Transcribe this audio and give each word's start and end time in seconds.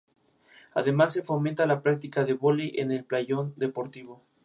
Además, 0.73 1.13
se 1.13 1.21
fomenta 1.21 1.67
la 1.67 1.83
práctica 1.83 2.23
de 2.23 2.33
vóley 2.33 2.71
en 2.73 2.91
el 2.91 3.03
playón 3.03 3.53
deportivo. 3.55 4.23